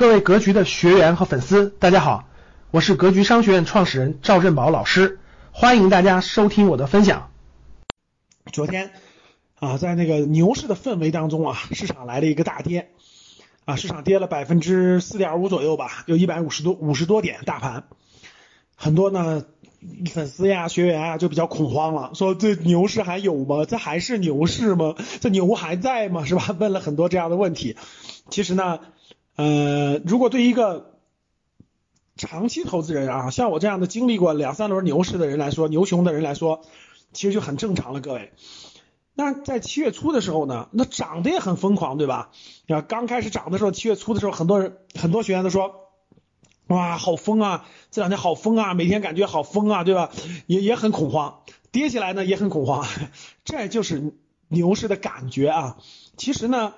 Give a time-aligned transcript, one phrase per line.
[0.00, 2.24] 各位格局的学员和粉丝，大家好，
[2.70, 5.18] 我是格局商学院创始人赵振宝老师，
[5.52, 7.30] 欢迎大家收听我的分享。
[8.50, 8.92] 昨天
[9.58, 12.92] 啊，在那个牛市的氛围当中啊，市场来了一个大跌
[13.66, 17.84] 啊，市场跌了百分之四点五左右吧，有一百五十多五十多点大盘，
[18.76, 19.44] 很多呢
[20.10, 23.66] 粉丝呀学员啊就比较恐慌了，说这牛市还有吗？
[23.66, 24.94] 这还是牛市吗？
[25.20, 26.24] 这牛还在吗？
[26.24, 26.56] 是吧？
[26.58, 27.76] 问了很多这样的问题。
[28.30, 28.80] 其实呢。
[29.40, 30.98] 呃，如果对一个
[32.14, 36.60] 长期投资人啊，像我这样的经历过两三轮牛市的人来说，牛熊的人来说，
[37.14, 38.34] 其实就很正常了，各位。
[39.14, 42.32] 那在七月初的时候呢，那涨得也很疯狂，对吧？
[42.68, 45.88] 啊，刚开始涨的时候，七月初的时候，很多人很多学员都说，
[46.66, 50.10] 哇，好疯啊，这两天好疯啊，每天感觉好疯啊，对吧？
[50.48, 51.40] 也也很恐慌，
[51.72, 52.86] 跌起来呢也很恐慌，
[53.46, 54.12] 这就是
[54.48, 55.78] 牛市的感觉啊。
[56.18, 56.74] 其实呢，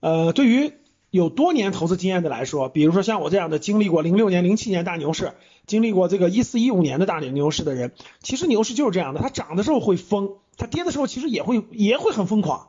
[0.00, 0.74] 呃，对于
[1.12, 5.34] 有多年投资经验的来说，比如说像我这样的经历过零六年、零七年大牛市，
[5.66, 7.92] 经历过这个一四一五年的大牛牛市的人，
[8.22, 12.68] 其实牛市就是这样的，它涨的时候会疯，它跌的时候其实也会也会很疯狂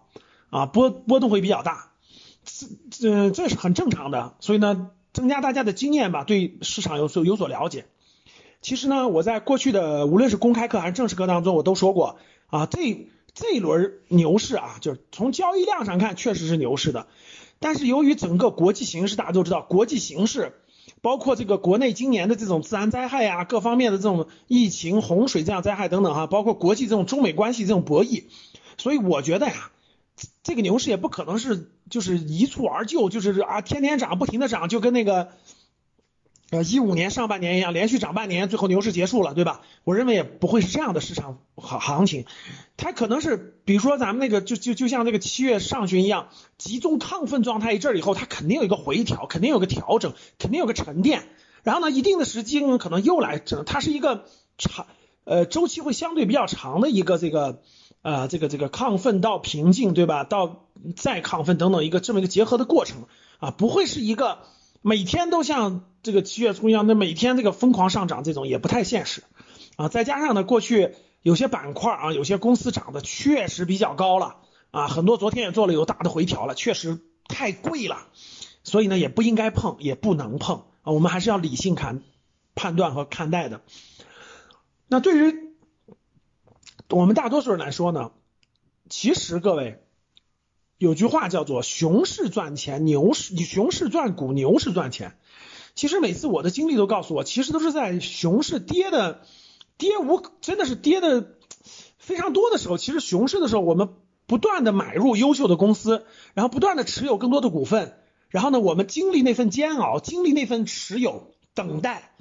[0.49, 1.91] 啊，波波动会比较大，
[2.43, 4.35] 这这这是很正常的。
[4.41, 7.85] 所以呢，增加大家的经验吧，对市场有所有所了解。
[8.61, 17.07] 其实呢，我在过去的无论是公开课还是正式课当中，我都说过啊，这这一轮牛市啊，就是从交易量上看，确实是牛市的。
[17.63, 20.53] 但是由于整个国际形势，大家都知道，国际形势
[21.01, 28.25] 包括这个国内今年的这种自然灾害呀，各方面的这种疫情、洪水这样灾害等等哈，包括国际这种中美关系这种博弈，
[28.77, 29.71] 所以我觉得呀，
[30.43, 35.29] 这个牛市也不可能是就是一蹴而就，就是啊天天涨，不停的涨，就跟那个。
[36.49, 39.61] 呃，一五年上半年一样，连续涨半年，最后牛市结束了，对吧？
[39.83, 42.25] 我认为也不会是这样的市场行行情，
[42.77, 46.27] 它可能是，比如说咱们那个，就就就像这个七月上旬一样，
[46.59, 51.23] 集中亢奋状态一阵儿以后，它肯定有一个回调，肯定有个调整，肯定有个沉淀，
[51.63, 54.25] 然后呢，一定的时间可能又来整，它是一个
[54.59, 54.85] 长，
[55.23, 57.63] 呃，周期会相对比较长的一个这个，
[58.03, 60.23] 呃，这个这个亢奋到平静，对吧？
[60.23, 63.05] 到再亢奋等等一个这么一个结合的过程
[63.39, 64.37] 啊，不会是一个。
[64.85, 69.23] 每天都像这个七月初一样，那每天这个疯狂上涨，这种也不太现实
[69.77, 69.87] 啊。
[69.87, 76.99] 再加上呢，过去有些板块啊，有些公司涨的确实比较高了啊，很多昨天也做了有大的回调了，确实
[77.29, 78.09] 太贵了，
[78.65, 80.91] 所以呢也不应该碰，也不能碰啊。
[80.91, 82.03] 我们还是要理性看
[82.53, 83.61] 判断和看待的。
[84.89, 85.53] 那对于
[86.89, 88.11] 我们大多数人来说呢，
[88.89, 89.82] 其实各位。
[90.77, 95.17] 有句话叫做“熊市赚钱，牛市熊市赚股，牛市赚钱”。
[95.75, 99.21] 其实每次我的经历都告诉我，其实都是在熊市跌的
[99.77, 101.35] 跌无真的是跌的
[101.97, 103.89] 非常多的时候，其实熊市的时候，我们
[104.27, 107.97] 不断的买入优秀的公司，然后不断的持有更多的股份，
[108.29, 112.11] 然后呢，我们经历那份煎熬，经历那份持有，等待，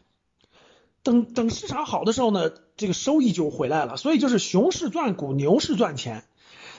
[1.03, 3.97] 等等市场好的时候呢，这个收益就回来了。
[3.97, 6.25] 所以就是熊市赚股，牛市赚钱。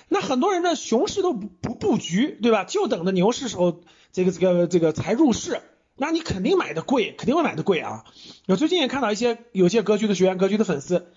[0.09, 2.63] 那很多人呢，熊市都不不布局，对吧？
[2.63, 3.81] 就等着牛市时候，
[4.11, 5.61] 这个这个这个才入市，
[5.95, 8.03] 那你肯定买的贵，肯定会买的贵啊。
[8.47, 11.11] 我最近也看到一些有些格局的学员、格局的粉丝，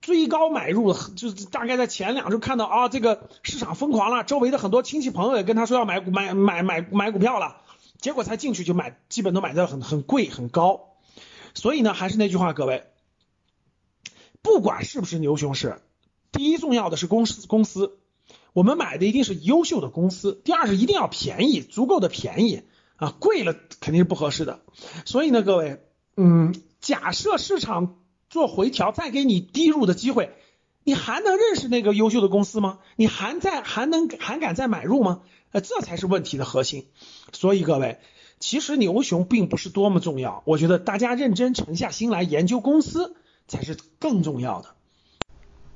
[0.00, 7.58] 追高买入，就是大概在前两周看到啊，这个市场疯狂了，周围的很多亲戚朋友也跟他说要买买买买买股票了，
[7.98, 10.96] 结果才进去就买，基本都买的很很贵很高。
[11.54, 12.84] 所以呢，还是那句话，各位，
[14.42, 15.80] 不管是不是牛熊市，
[16.32, 17.98] 第一重要的是公司公司。
[18.52, 22.62] 我们买的一定是优秀的公司，第二是一定要便宜，足够的便宜
[22.96, 24.60] 啊，贵了肯定是不合适的。
[25.04, 25.80] 所以呢，各位，
[26.16, 27.98] 嗯，假设市场
[28.30, 30.34] 做回调，再给你低入的机会，
[30.82, 32.80] 你还能认识那个优秀的公司吗？
[32.96, 35.20] 你还在还能还敢再买入吗？
[35.52, 36.88] 呃，这才是问题的核心。
[37.32, 38.00] 所以各位，
[38.40, 43.14] 其实牛熊并不是多么重要，我觉得大家认真沉下心来研究公司
[43.46, 44.74] 才是更重要的。